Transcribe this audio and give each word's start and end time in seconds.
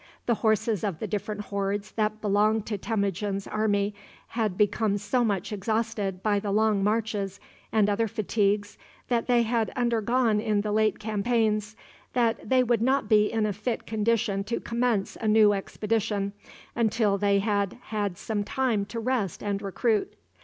The 0.25 0.33
horses 0.33 0.83
of 0.83 0.97
the 0.97 1.05
different 1.05 1.41
hordes 1.41 1.91
that 1.91 2.21
belonged 2.21 2.65
to 2.65 2.77
Temujin's 2.79 3.45
army 3.45 3.93
had 4.29 4.57
become 4.57 4.97
so 4.97 5.23
much 5.23 5.53
exhausted 5.53 6.23
by 6.23 6.39
the 6.39 6.49
long 6.51 6.83
marches 6.83 7.39
and 7.71 7.87
other 7.87 8.07
fatigues 8.07 8.79
that 9.09 9.27
they 9.27 9.43
had 9.43 9.69
undergone 9.75 10.39
in 10.39 10.61
the 10.61 10.71
late 10.71 10.97
campaigns, 10.97 11.75
that 12.13 12.49
they 12.49 12.63
would 12.63 12.81
not 12.81 13.09
be 13.09 13.31
in 13.31 13.45
a 13.45 13.53
fit 13.53 13.85
condition 13.85 14.43
to 14.45 14.59
commence 14.59 15.17
a 15.21 15.27
new 15.27 15.53
expedition 15.53 16.33
until 16.75 17.19
they 17.19 17.37
had 17.37 17.77
had 17.89 18.17
some 18.17 18.43
time 18.43 18.85
to 18.85 18.99
rest 18.99 19.43
and 19.43 19.61
recruit. 19.61 20.15